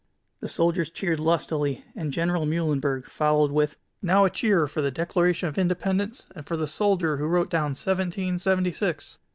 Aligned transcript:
The 0.39 0.47
soldiers 0.47 0.89
cheered 0.89 1.19
lustily, 1.19 1.85
and 1.95 2.11
General 2.11 2.47
Mühlenberg 2.47 3.05
followed 3.05 3.51
with: 3.51 3.77
"Now 4.01 4.25
a 4.25 4.31
cheer 4.31 4.65
for 4.65 4.81
the 4.81 4.89
Declaration 4.89 5.47
of 5.47 5.59
Independence 5.59 6.25
and 6.35 6.43
for 6.43 6.57
the 6.57 6.65
soldier 6.65 7.17
who 7.17 7.27
wrote 7.27 7.51
down 7.51 7.75
'Seventeen 7.75 8.39
seventy 8.39 8.71
six.'" 8.71 9.19